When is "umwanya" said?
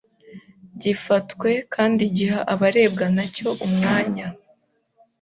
3.67-4.27